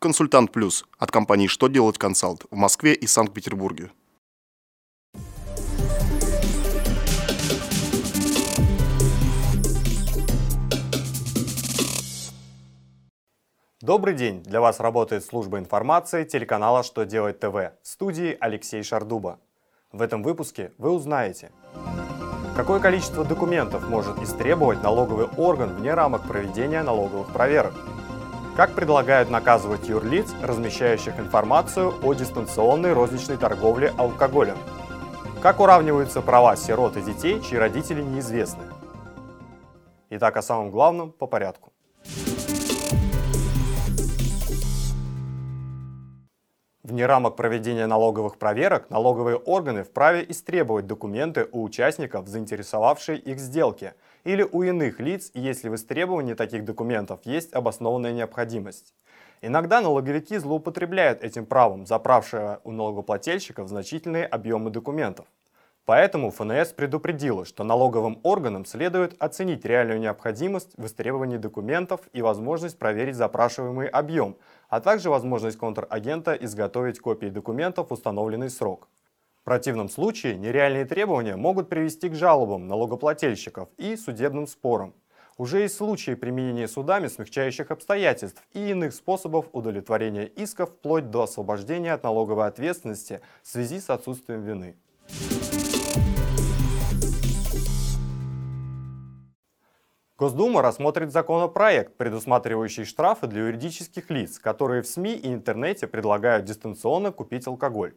Консультант 0.00 0.52
Плюс 0.52 0.84
от 0.96 1.10
компании 1.10 1.48
«Что 1.48 1.66
делать 1.66 1.98
консалт» 1.98 2.44
в 2.52 2.54
Москве 2.54 2.94
и 2.94 3.08
Санкт-Петербурге. 3.08 3.90
Добрый 13.80 14.14
день! 14.14 14.44
Для 14.44 14.60
вас 14.60 14.78
работает 14.78 15.24
служба 15.24 15.58
информации 15.58 16.22
телеканала 16.22 16.84
«Что 16.84 17.04
делать 17.04 17.40
ТВ» 17.40 17.54
в 17.56 17.72
студии 17.82 18.36
Алексей 18.38 18.84
Шардуба. 18.84 19.40
В 19.90 20.00
этом 20.00 20.22
выпуске 20.22 20.70
вы 20.78 20.92
узнаете, 20.92 21.50
какое 22.54 22.78
количество 22.78 23.24
документов 23.24 23.88
может 23.88 24.22
истребовать 24.22 24.80
налоговый 24.80 25.26
орган 25.26 25.74
вне 25.74 25.92
рамок 25.92 26.28
проведения 26.28 26.84
налоговых 26.84 27.32
проверок, 27.32 27.74
как 28.58 28.74
предлагают 28.74 29.30
наказывать 29.30 29.88
юрлиц, 29.88 30.34
размещающих 30.42 31.20
информацию 31.20 31.94
о 32.02 32.12
дистанционной 32.12 32.92
розничной 32.92 33.36
торговле 33.36 33.94
алкоголем, 33.96 34.58
как 35.40 35.60
уравниваются 35.60 36.22
права 36.22 36.56
сирот 36.56 36.96
и 36.96 37.02
детей, 37.02 37.40
чьи 37.40 37.56
родители 37.56 38.02
неизвестны. 38.02 38.64
Итак, 40.10 40.36
о 40.38 40.42
самом 40.42 40.72
главном 40.72 41.12
по 41.12 41.28
порядку. 41.28 41.72
Вне 46.88 47.04
рамок 47.04 47.36
проведения 47.36 47.86
налоговых 47.86 48.38
проверок 48.38 48.88
налоговые 48.88 49.36
органы 49.36 49.84
вправе 49.84 50.24
истребовать 50.26 50.86
документы 50.86 51.46
у 51.52 51.62
участников, 51.62 52.26
заинтересовавшей 52.28 53.18
их 53.18 53.40
сделки, 53.40 53.92
или 54.24 54.42
у 54.42 54.62
иных 54.62 54.98
лиц, 54.98 55.30
если 55.34 55.68
в 55.68 55.74
истребовании 55.74 56.32
таких 56.32 56.64
документов 56.64 57.20
есть 57.24 57.52
обоснованная 57.52 58.12
необходимость. 58.12 58.94
Иногда 59.42 59.82
налоговики 59.82 60.38
злоупотребляют 60.38 61.22
этим 61.22 61.44
правом, 61.44 61.84
заправшего 61.84 62.62
у 62.64 62.72
налогоплательщиков 62.72 63.68
значительные 63.68 64.24
объемы 64.24 64.70
документов. 64.70 65.26
Поэтому 65.88 66.30
ФНС 66.30 66.74
предупредила, 66.74 67.46
что 67.46 67.64
налоговым 67.64 68.20
органам 68.22 68.66
следует 68.66 69.16
оценить 69.22 69.64
реальную 69.64 69.98
необходимость 69.98 70.74
в 70.76 70.84
истребовании 70.84 71.38
документов 71.38 72.02
и 72.12 72.20
возможность 72.20 72.78
проверить 72.78 73.16
запрашиваемый 73.16 73.88
объем, 73.88 74.36
а 74.68 74.80
также 74.80 75.08
возможность 75.08 75.56
контрагента 75.56 76.34
изготовить 76.34 77.00
копии 77.00 77.28
документов 77.28 77.88
в 77.88 77.94
установленный 77.94 78.50
срок. 78.50 78.90
В 79.40 79.44
противном 79.44 79.88
случае 79.88 80.36
нереальные 80.36 80.84
требования 80.84 81.36
могут 81.36 81.70
привести 81.70 82.10
к 82.10 82.14
жалобам 82.14 82.68
налогоплательщиков 82.68 83.70
и 83.78 83.96
судебным 83.96 84.46
спорам. 84.46 84.92
Уже 85.38 85.60
есть 85.60 85.76
случаи 85.76 86.14
применения 86.16 86.68
судами 86.68 87.08
смягчающих 87.08 87.70
обстоятельств 87.70 88.42
и 88.52 88.72
иных 88.72 88.92
способов 88.92 89.46
удовлетворения 89.52 90.26
исков 90.26 90.68
вплоть 90.68 91.08
до 91.10 91.22
освобождения 91.22 91.94
от 91.94 92.02
налоговой 92.02 92.46
ответственности 92.46 93.22
в 93.42 93.48
связи 93.48 93.80
с 93.80 93.88
отсутствием 93.88 94.42
вины. 94.42 94.76
Госдума 100.18 100.62
рассмотрит 100.62 101.12
законопроект, 101.12 101.96
предусматривающий 101.96 102.84
штрафы 102.84 103.28
для 103.28 103.42
юридических 103.42 104.10
лиц, 104.10 104.40
которые 104.40 104.82
в 104.82 104.88
СМИ 104.88 105.14
и 105.14 105.32
интернете 105.32 105.86
предлагают 105.86 106.44
дистанционно 106.44 107.12
купить 107.12 107.46
алкоголь. 107.46 107.94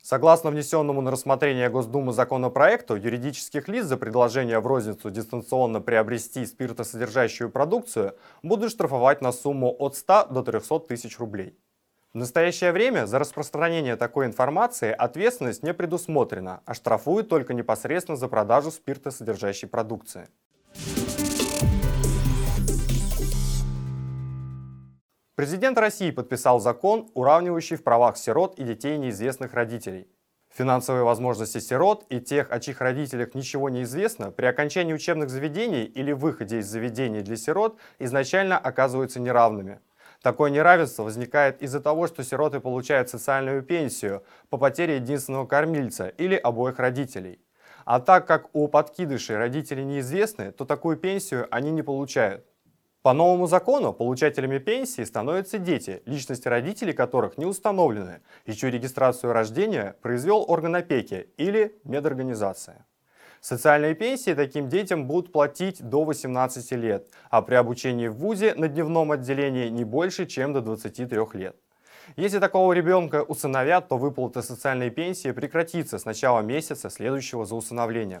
Согласно 0.00 0.50
внесенному 0.50 1.02
на 1.02 1.10
рассмотрение 1.10 1.68
Госдумы 1.68 2.14
законопроекту, 2.14 2.96
юридических 2.96 3.68
лиц 3.68 3.84
за 3.84 3.98
предложение 3.98 4.58
в 4.58 4.66
розницу 4.66 5.10
дистанционно 5.10 5.82
приобрести 5.82 6.46
спиртосодержащую 6.46 7.50
продукцию 7.50 8.16
будут 8.42 8.70
штрафовать 8.70 9.20
на 9.20 9.30
сумму 9.30 9.76
от 9.78 9.96
100 9.96 10.28
до 10.30 10.42
300 10.42 10.78
тысяч 10.88 11.18
рублей. 11.18 11.58
В 12.14 12.16
настоящее 12.16 12.72
время 12.72 13.06
за 13.06 13.18
распространение 13.18 13.96
такой 13.96 14.24
информации 14.24 14.92
ответственность 14.92 15.62
не 15.62 15.74
предусмотрена, 15.74 16.62
а 16.64 16.72
штрафуют 16.72 17.28
только 17.28 17.52
непосредственно 17.52 18.16
за 18.16 18.28
продажу 18.28 18.70
спиртосодержащей 18.70 19.68
продукции. 19.68 20.30
Президент 25.40 25.78
России 25.78 26.10
подписал 26.10 26.60
закон, 26.60 27.10
уравнивающий 27.14 27.76
в 27.76 27.82
правах 27.82 28.18
сирот 28.18 28.58
и 28.58 28.62
детей 28.62 28.98
неизвестных 28.98 29.54
родителей. 29.54 30.06
Финансовые 30.54 31.02
возможности 31.02 31.60
сирот 31.60 32.04
и 32.10 32.20
тех, 32.20 32.52
о 32.52 32.60
чьих 32.60 32.82
родителях 32.82 33.34
ничего 33.34 33.70
не 33.70 33.84
известно, 33.84 34.32
при 34.32 34.44
окончании 34.44 34.92
учебных 34.92 35.30
заведений 35.30 35.84
или 35.84 36.12
выходе 36.12 36.58
из 36.58 36.66
заведений 36.66 37.22
для 37.22 37.36
сирот 37.36 37.78
изначально 37.98 38.58
оказываются 38.58 39.18
неравными. 39.18 39.80
Такое 40.20 40.50
неравенство 40.50 41.04
возникает 41.04 41.62
из-за 41.62 41.80
того, 41.80 42.06
что 42.06 42.22
сироты 42.22 42.60
получают 42.60 43.08
социальную 43.08 43.62
пенсию 43.62 44.22
по 44.50 44.58
потере 44.58 44.96
единственного 44.96 45.46
кормильца 45.46 46.08
или 46.08 46.34
обоих 46.34 46.78
родителей. 46.78 47.40
А 47.86 48.00
так 48.00 48.26
как 48.26 48.54
у 48.54 48.68
подкидышей 48.68 49.38
родители 49.38 49.80
неизвестны, 49.80 50.52
то 50.52 50.66
такую 50.66 50.98
пенсию 50.98 51.48
они 51.50 51.70
не 51.70 51.80
получают. 51.80 52.44
По 53.02 53.14
новому 53.14 53.46
закону 53.46 53.94
получателями 53.94 54.58
пенсии 54.58 55.04
становятся 55.04 55.56
дети, 55.56 56.02
личности 56.04 56.48
родителей 56.48 56.92
которых 56.92 57.38
не 57.38 57.46
установлены, 57.46 58.20
и 58.44 58.52
чью 58.52 58.70
регистрацию 58.70 59.32
рождения 59.32 59.96
произвел 60.02 60.44
орган 60.46 60.76
опеки 60.76 61.30
или 61.38 61.80
медорганизация. 61.84 62.86
Социальные 63.40 63.94
пенсии 63.94 64.34
таким 64.34 64.68
детям 64.68 65.06
будут 65.06 65.32
платить 65.32 65.82
до 65.82 66.04
18 66.04 66.72
лет, 66.72 67.08
а 67.30 67.40
при 67.40 67.54
обучении 67.54 68.08
в 68.08 68.16
ВУЗе 68.16 68.52
на 68.54 68.68
дневном 68.68 69.12
отделении 69.12 69.70
не 69.70 69.84
больше, 69.84 70.26
чем 70.26 70.52
до 70.52 70.60
23 70.60 71.18
лет. 71.32 71.56
Если 72.16 72.38
такого 72.38 72.74
ребенка 72.74 73.22
усыновят, 73.22 73.88
то 73.88 73.96
выплата 73.96 74.42
социальной 74.42 74.90
пенсии 74.90 75.30
прекратится 75.30 75.98
с 75.98 76.04
начала 76.04 76.40
месяца, 76.40 76.90
следующего 76.90 77.46
за 77.46 77.54
усыновлением. 77.54 78.20